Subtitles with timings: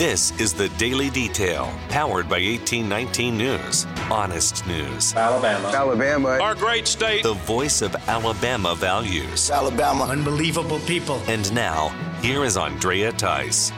[0.00, 3.86] This is the Daily Detail, powered by 1819 News.
[4.10, 5.14] Honest news.
[5.14, 5.68] Alabama.
[5.68, 6.28] Alabama.
[6.40, 7.22] Our great state.
[7.22, 9.50] The voice of Alabama values.
[9.50, 10.04] Alabama.
[10.04, 11.20] Unbelievable people.
[11.28, 11.88] And now,
[12.22, 13.72] here is Andrea Tice.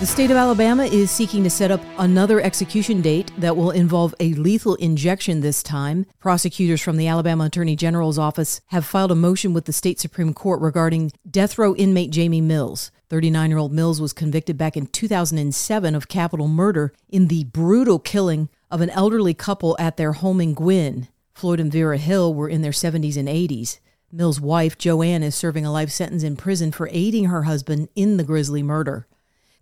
[0.00, 4.16] The state of Alabama is seeking to set up another execution date that will involve
[4.18, 6.06] a lethal injection this time.
[6.18, 10.34] Prosecutors from the Alabama Attorney General's office have filed a motion with the state Supreme
[10.34, 12.90] Court regarding death row inmate Jamie Mills.
[13.10, 17.98] 39 year old Mills was convicted back in 2007 of capital murder in the brutal
[17.98, 21.08] killing of an elderly couple at their home in Guin.
[21.34, 23.80] Floyd and Vera Hill were in their 70s and 80s.
[24.12, 28.16] Mills' wife, Joanne, is serving a life sentence in prison for aiding her husband in
[28.16, 29.08] the grisly murder.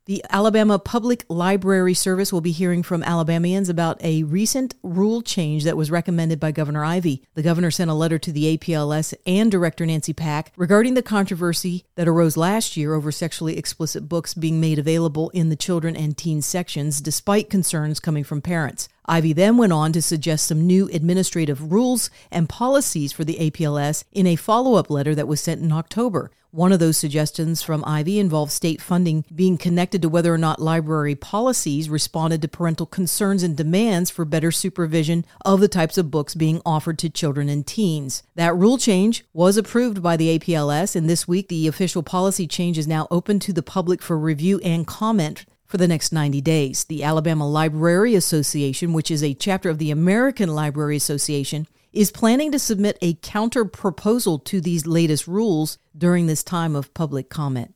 [0.09, 5.65] The Alabama Public Library Service will be hearing from Alabamians about a recent rule change
[5.65, 7.25] that was recommended by Governor Ivey.
[7.35, 11.85] The governor sent a letter to the APLS and Director Nancy Pack regarding the controversy
[11.97, 16.17] that arose last year over sexually explicit books being made available in the children and
[16.17, 18.89] teens sections, despite concerns coming from parents.
[19.09, 24.05] Ivey then went on to suggest some new administrative rules and policies for the APLS
[24.13, 26.31] in a follow up letter that was sent in October.
[26.51, 30.61] One of those suggestions from Ivey involved state funding being connected to whether or not
[30.61, 36.11] library policies responded to parental concerns and demands for better supervision of the types of
[36.11, 38.23] books being offered to children and teens.
[38.35, 42.79] That rule change was approved by the APLS, and this week the official policy change
[42.79, 46.85] is now open to the public for review and comment for the next 90 days.
[46.85, 52.51] The Alabama Library Association, which is a chapter of the American Library Association, is planning
[52.53, 57.75] to submit a counter proposal to these latest rules during this time of public comment.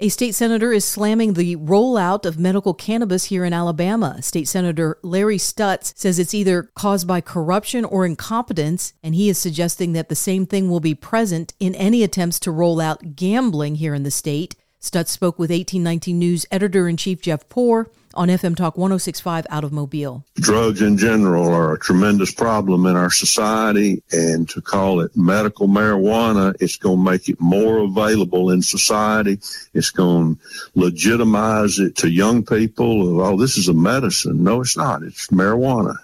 [0.00, 4.20] A state senator is slamming the rollout of medical cannabis here in Alabama.
[4.22, 9.38] State Senator Larry Stutts says it's either caused by corruption or incompetence, and he is
[9.38, 13.76] suggesting that the same thing will be present in any attempts to roll out gambling
[13.76, 14.56] here in the state.
[14.84, 19.64] Stutts spoke with 1819 News editor in chief Jeff Poor on FM Talk 1065 out
[19.64, 20.26] of Mobile.
[20.34, 25.68] Drugs in general are a tremendous problem in our society, and to call it medical
[25.68, 29.40] marijuana, it's going to make it more available in society.
[29.72, 30.40] It's going to
[30.74, 33.22] legitimize it to young people.
[33.22, 34.44] Oh, this is a medicine.
[34.44, 35.02] No, it's not.
[35.02, 35.96] It's marijuana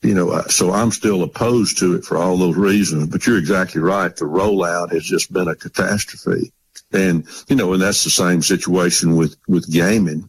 [0.00, 3.08] you know, uh, so I'm still opposed to it for all those reasons.
[3.08, 4.14] But you're exactly right.
[4.14, 6.52] The rollout has just been a catastrophe.
[6.92, 10.28] And, you know, and that's the same situation with, with gaming.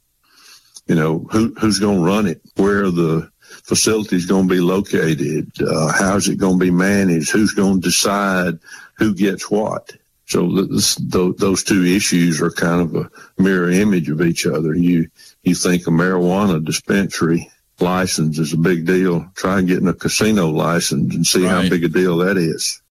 [0.88, 2.42] You know, who, who's going to run it?
[2.56, 3.30] Where are the
[3.64, 5.52] facilities going to be located?
[5.62, 7.32] Uh, how's it going to be managed?
[7.32, 8.60] Who's going to decide
[8.98, 9.92] who gets what?
[10.26, 13.10] So this, those two issues are kind of a
[13.42, 14.76] mirror image of each other.
[14.76, 15.10] You,
[15.44, 17.50] you think a marijuana dispensary
[17.80, 19.28] license is a big deal.
[19.36, 21.64] Try getting a casino license and see right.
[21.64, 22.82] how big a deal that is.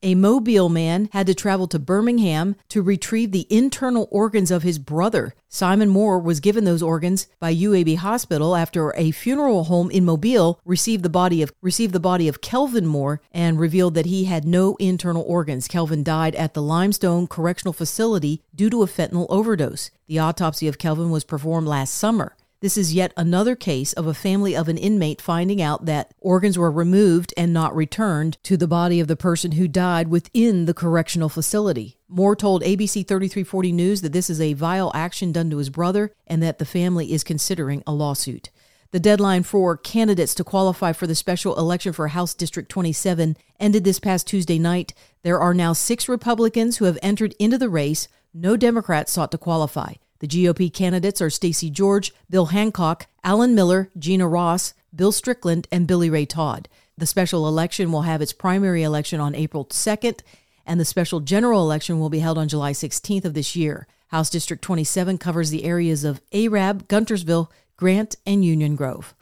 [0.00, 4.78] A Mobile man had to travel to Birmingham to retrieve the internal organs of his
[4.78, 5.34] brother.
[5.48, 10.60] Simon Moore was given those organs by UAB Hospital after a funeral home in Mobile
[10.64, 14.44] received the body of received the body of Kelvin Moore and revealed that he had
[14.44, 15.66] no internal organs.
[15.66, 19.90] Kelvin died at the Limestone Correctional Facility due to a fentanyl overdose.
[20.06, 22.36] The autopsy of Kelvin was performed last summer.
[22.60, 26.58] This is yet another case of a family of an inmate finding out that organs
[26.58, 30.74] were removed and not returned to the body of the person who died within the
[30.74, 31.98] correctional facility.
[32.08, 36.12] Moore told ABC 3340 News that this is a vile action done to his brother
[36.26, 38.50] and that the family is considering a lawsuit.
[38.90, 43.84] The deadline for candidates to qualify for the special election for House District 27 ended
[43.84, 44.94] this past Tuesday night.
[45.22, 48.08] There are now six Republicans who have entered into the race.
[48.34, 49.92] No Democrats sought to qualify.
[50.20, 55.86] The GOP candidates are Stacey George, Bill Hancock, Alan Miller, Jeana Ross, Bill Strickland, and
[55.86, 56.68] Billy Ray Todd.
[56.96, 60.20] The special election will have its primary election on April 2nd,
[60.66, 63.86] and the special general election will be held on July 16th of this year.
[64.08, 69.14] House District 27 covers the areas of Arab, Guntersville, Grant, and Union Grove.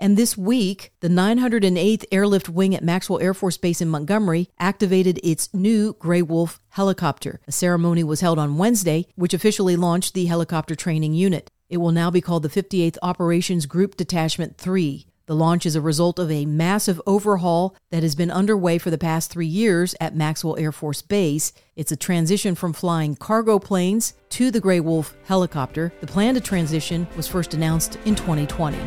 [0.00, 5.18] And this week, the 908th Airlift Wing at Maxwell Air Force Base in Montgomery activated
[5.24, 7.40] its new Grey Wolf helicopter.
[7.48, 11.50] A ceremony was held on Wednesday, which officially launched the helicopter training unit.
[11.68, 15.07] It will now be called the 58th Operations Group Detachment 3.
[15.28, 18.96] The launch is a result of a massive overhaul that has been underway for the
[18.96, 21.52] past three years at Maxwell Air Force Base.
[21.76, 25.92] It's a transition from flying cargo planes to the Grey Wolf helicopter.
[26.00, 28.78] The plan to transition was first announced in 2020.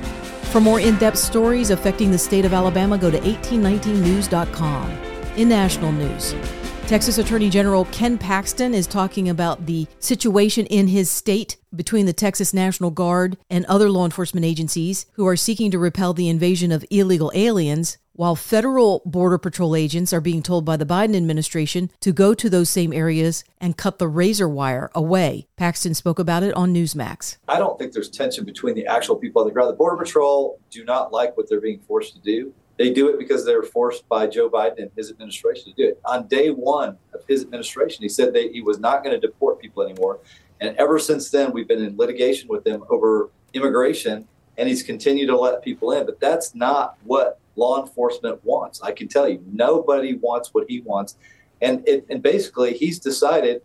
[0.52, 4.90] For more in depth stories affecting the state of Alabama, go to 1819news.com.
[5.38, 6.34] In national news,
[6.92, 12.12] Texas Attorney General Ken Paxton is talking about the situation in his state between the
[12.12, 16.70] Texas National Guard and other law enforcement agencies who are seeking to repel the invasion
[16.70, 17.98] of illegal aliens.
[18.14, 22.50] while federal Border Patrol agents are being told by the Biden administration to go to
[22.50, 25.48] those same areas and cut the razor wire away.
[25.56, 27.38] Paxton spoke about it on Newsmax.
[27.48, 29.70] I don't think there's tension between the actual people on the ground.
[29.70, 32.54] The Border Patrol do not like what they're being forced to do.
[32.82, 36.02] They do it because they're forced by Joe Biden and his administration to do it.
[36.04, 39.62] On day one of his administration, he said that he was not going to deport
[39.62, 40.20] people anymore.
[40.62, 45.28] And ever since then, we've been in litigation with them over immigration, and he's continued
[45.28, 46.08] to let people in.
[46.08, 48.82] But that's not what law enforcement wants.
[48.82, 51.18] I can tell you, nobody wants what he wants.
[51.62, 53.62] And, it, and basically, he's decided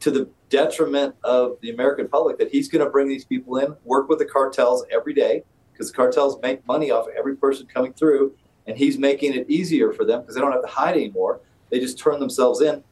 [0.00, 3.76] to the detriment of the American public that he's going to bring these people in,
[3.84, 5.44] work with the cartels every day,
[5.74, 8.34] because the cartels make money off of every person coming through,
[8.66, 11.40] and he's making it easier for them because they don't have to hide anymore.
[11.70, 12.82] They just turn themselves in,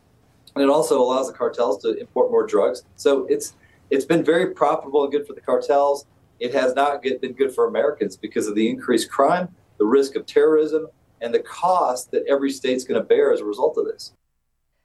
[0.54, 2.84] and it also allows the cartels to import more drugs.
[2.96, 3.54] So it's
[3.90, 6.06] it's been very profitable and good for the cartels.
[6.40, 9.48] It has not been good for Americans because of the increased crime
[9.78, 10.86] the risk of terrorism,
[11.20, 14.12] and the cost that every state's going to bear as a result of this.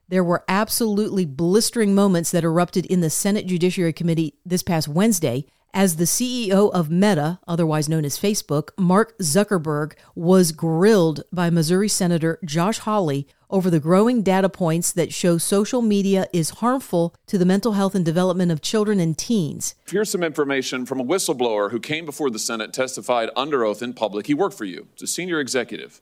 [0.07, 5.45] There were absolutely blistering moments that erupted in the Senate Judiciary Committee this past Wednesday
[5.73, 11.89] as the CEO of Meta, otherwise known as Facebook, Mark Zuckerberg, was grilled by Missouri
[11.89, 17.37] Senator Josh Hawley over the growing data points that show social media is harmful to
[17.37, 19.75] the mental health and development of children and teens.
[19.89, 23.93] Here's some information from a whistleblower who came before the Senate, testified under oath in
[23.93, 24.27] public.
[24.27, 26.01] He worked for you, it's a senior executive.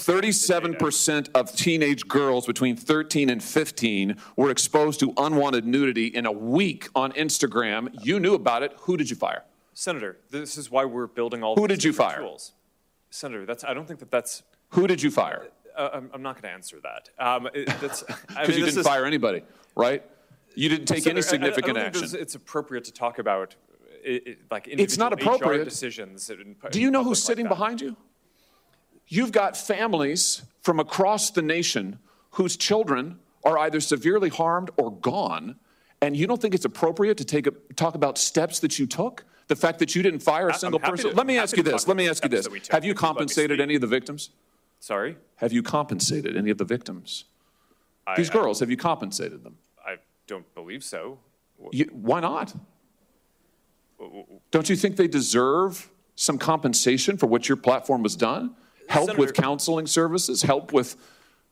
[0.00, 6.32] 37% of teenage girls between 13 and 15 were exposed to unwanted nudity in a
[6.32, 7.90] week on Instagram.
[8.02, 8.72] You knew about it.
[8.80, 9.44] Who did you fire?
[9.74, 12.18] Senator, this is why we're building all Who did you fire?
[12.18, 12.52] Tools.
[13.10, 15.48] Senator, that's I don't think that that's Who did you fire?
[15.76, 17.10] Uh, I'm, I'm, not going to answer that.
[17.18, 18.04] Um, because
[18.48, 19.42] you didn't is, fire anybody,
[19.76, 20.04] right?
[20.54, 22.08] You didn't take Senator, any significant I, I action.
[22.12, 23.54] It's appropriate to talk about
[24.02, 26.30] it, it, like it's not appropriate HR decisions.
[26.70, 27.96] Do you know who's sitting like behind you?
[29.10, 31.98] You've got families from across the nation
[32.30, 35.56] whose children are either severely harmed or gone,
[36.00, 39.24] and you don't think it's appropriate to take a, talk about steps that you took?
[39.48, 41.10] The fact that you didn't fire a single person?
[41.10, 41.88] To, let me ask you this.
[41.88, 42.46] Let me ask you this.
[42.70, 44.30] Have you compensated any of the victims?
[44.78, 45.16] Sorry?
[45.36, 47.24] Have you compensated any of the victims?
[48.06, 49.58] I, These girls, I, have you compensated them?
[49.84, 49.96] I
[50.28, 51.18] don't believe so.
[51.72, 52.54] You, why not?
[54.52, 58.54] Don't you think they deserve some compensation for what your platform has done?
[58.90, 60.96] Help Senator, with counseling services, help with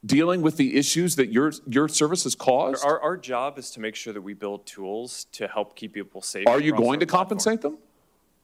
[0.04, 2.84] dealing with the issues that your your service has caused?
[2.84, 6.22] Our, our job is to make sure that we build tools to help keep people
[6.22, 6.46] safe.
[6.46, 7.26] Are you going to platform.
[7.26, 7.78] compensate them?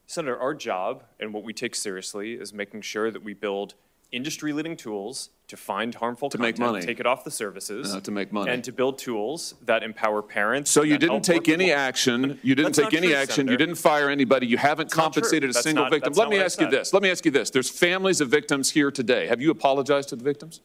[0.07, 3.73] Senator, our job and what we take seriously is making sure that we build
[4.11, 8.01] industry-leading tools to find harmful to content, make money, take it off the services, uh,
[8.01, 10.71] to make money, and to build tools that empower parents.
[10.71, 12.39] So you didn't take any action.
[12.41, 13.35] You didn't take any true, action.
[13.35, 13.51] Senator.
[13.51, 14.47] You didn't fire anybody.
[14.47, 16.13] You haven't that's compensated a that's single not, victim.
[16.13, 16.93] Let me ask you this.
[16.93, 17.51] Let me ask you this.
[17.51, 19.27] There's families of victims here today.
[19.27, 20.61] Have you apologized to the victims?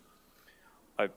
[0.99, 1.09] I,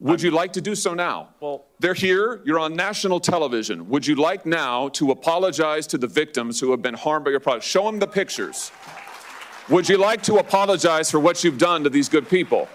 [0.00, 1.28] Would I'm, you like to do so now?
[1.38, 2.40] Well, they're here.
[2.44, 3.88] You're on national television.
[3.90, 7.40] Would you like now to apologize to the victims who have been harmed by your
[7.40, 7.64] product?
[7.64, 8.72] Show them the pictures.
[9.70, 12.68] Would you like to apologize for what you've done to these good people?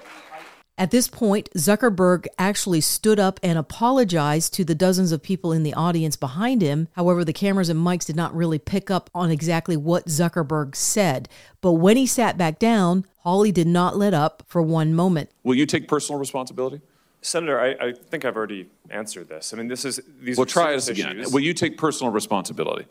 [0.77, 5.63] At this point, Zuckerberg actually stood up and apologized to the dozens of people in
[5.63, 6.88] the audience behind him.
[6.94, 11.27] However, the cameras and mics did not really pick up on exactly what Zuckerberg said.
[11.59, 15.30] But when he sat back down, Hawley did not let up for one moment.
[15.44, 16.80] Will you take personal responsibility?
[17.21, 19.53] Senator, I, I think I've already answered this.
[19.53, 20.38] I mean, this is these.
[20.38, 21.25] We'll try this again.
[21.31, 22.86] Will you take personal responsibility?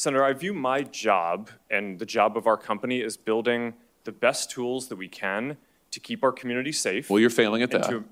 [0.00, 4.50] Senator, I view my job and the job of our company as building the best
[4.50, 5.58] tools that we can
[5.90, 7.10] to keep our community safe.
[7.10, 7.82] Well, you're failing at that.
[7.90, 8.04] To,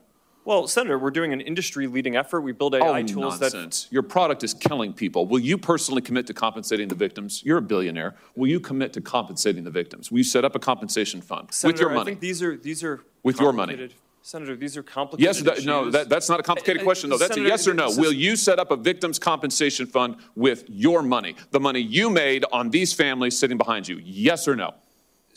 [0.45, 2.42] well, Senator, we're doing an industry-leading effort.
[2.42, 3.85] We build AI oh, tools that oh, tools nonsense.
[3.85, 5.25] that your product is killing people.
[5.25, 7.42] Will you personally commit to compensating the victims?
[7.42, 8.16] You're a billionaire.
[8.37, 10.11] Will you commit to compensating the victims?
[10.11, 12.00] Will you set up a compensation fund Senator, with your money?
[12.02, 13.88] I think these are these are with your money.
[14.28, 17.16] Senator, these are complicated yes, that, no, that, that's not a complicated uh, question, though.
[17.16, 17.88] That's Senator, a yes or no.
[17.97, 22.44] Will you set up a victims' compensation fund with your money, the money you made
[22.52, 23.99] on these families sitting behind you?
[24.04, 24.75] Yes or no?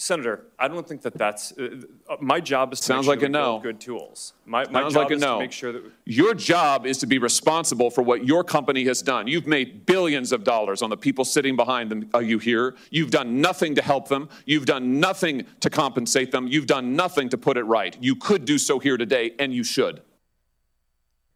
[0.01, 1.75] Senator, I don't think that that's uh,
[2.19, 3.59] my job is to Sounds make like a no.
[3.59, 4.33] good tools.
[4.47, 5.35] My, my job like a is no.
[5.35, 9.03] to make sure that your job is to be responsible for what your company has
[9.03, 9.27] done.
[9.27, 12.09] You've made billions of dollars on the people sitting behind them.
[12.15, 12.73] Are you here?
[12.89, 14.27] You've done nothing to help them.
[14.47, 16.47] You've done nothing to compensate them.
[16.47, 17.95] You've done nothing to put it right.
[18.01, 20.01] You could do so here today, and you should.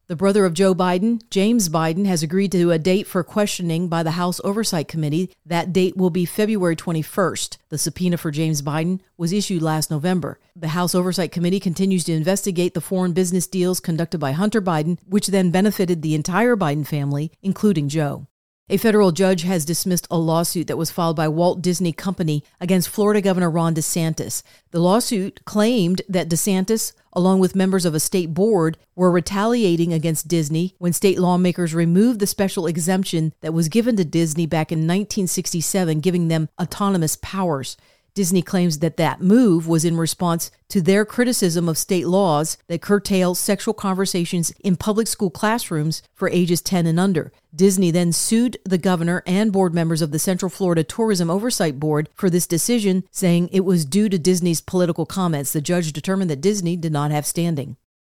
[0.07, 4.03] The brother of Joe Biden, James Biden, has agreed to a date for questioning by
[4.03, 5.31] the House Oversight Committee.
[5.43, 7.57] That date will be February 21st.
[7.69, 10.37] The subpoena for James Biden was issued last November.
[10.55, 14.99] The House Oversight Committee continues to investigate the foreign business deals conducted by Hunter Biden,
[15.07, 18.27] which then benefited the entire Biden family, including Joe.
[18.67, 22.89] A federal judge has dismissed a lawsuit that was filed by Walt Disney Company against
[22.89, 24.41] Florida Governor Ron DeSantis.
[24.71, 30.27] The lawsuit claimed that DeSantis, along with members of a state board, were retaliating against
[30.27, 34.79] Disney when state lawmakers removed the special exemption that was given to Disney back in
[34.79, 37.77] 1967, giving them autonomous powers.
[38.15, 42.81] Disney claims that that move was in response to their criticism of state laws that
[42.81, 47.33] curtail sexual conversations in public school classrooms for ages 10 and under.
[47.53, 52.07] Disney then sued the governor and board members of the Central Florida Tourism Oversight Board
[52.15, 55.51] for this decision, saying it was due to Disney's political comments.
[55.51, 57.75] The judge determined that Disney did not have standing.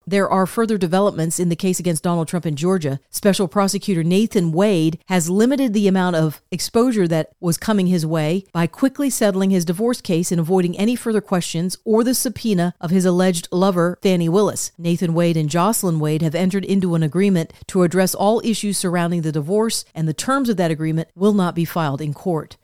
[0.08, 3.00] There are further developments in the case against Donald Trump in Georgia.
[3.10, 8.44] Special prosecutor Nathan Wade has limited the amount of exposure that was coming his way
[8.52, 12.92] by quickly settling his divorce case and avoiding any further questions or the subpoena of
[12.92, 14.70] his alleged lover, Fani Willis.
[14.78, 19.22] Nathan Wade and Joycelyn Wade have entered into an agreement to address all issues surrounding
[19.22, 22.56] the divorce, and the terms of that agreement will not be filed in court.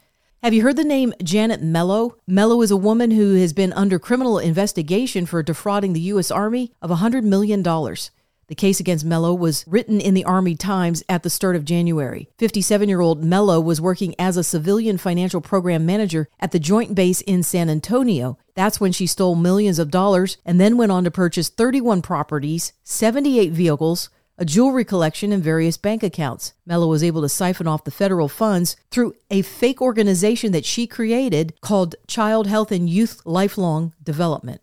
[0.45, 2.17] Have you heard the name Janet Mello?
[2.27, 6.33] Mello is a woman who has been under criminal investigation for defrauding the U.S.
[6.33, 7.63] Army of $100 million.
[7.63, 12.29] The case against Mello was written in the Army Times at the start of January.
[12.39, 16.93] 57 year old Mello was working as a civilian financial program manager at the Joint
[16.97, 18.37] Base in San Antonio.
[18.57, 22.73] That's when she stole millions of dollars and then went on to purchase 31 properties,
[22.83, 24.11] 78 vehicles,
[24.43, 26.53] a jewelry collection, and various bank accounts.
[26.67, 30.85] Mello was able to siphon off the federal funds through a fake organization that she
[30.85, 34.61] created called Child Health and Youth Lifelong Development.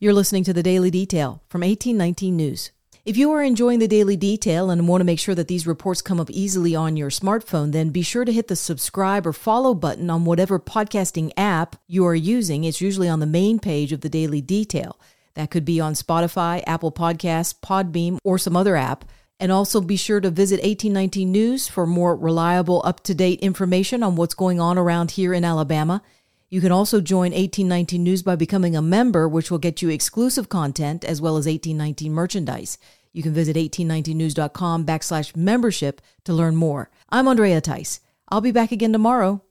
[0.00, 2.72] You're listening to the Daily Detail from 1819 News.
[3.04, 6.02] If you are enjoying the Daily Detail and want to make sure that these reports
[6.02, 9.74] come up easily on your smartphone, then be sure to hit the subscribe or follow
[9.74, 12.64] button on whatever podcasting app you are using.
[12.64, 14.98] It's usually on the main page of the Daily Detail.
[15.34, 19.04] That could be on Spotify, Apple Podcasts, Podbean, or some other app.
[19.40, 24.02] And also be sure to visit 1819 News for more reliable, up to date information
[24.02, 26.02] on what's going on around here in Alabama.
[26.50, 30.50] You can also join 1819 News by becoming a member, which will get you exclusive
[30.50, 32.76] content as well as 1819 merchandise.
[33.14, 36.90] You can visit 1819news.com backslash membership to learn more.
[37.08, 38.00] I'm Andrea Tice.
[38.28, 39.42] I'll be back again tomorrow.